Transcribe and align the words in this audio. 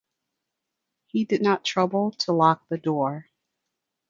He 1.05 1.25
did 1.25 1.43
not 1.43 1.63
trouble 1.63 2.09
to 2.21 2.31
lock 2.31 2.67
the 2.69 2.79
door. 2.79 3.29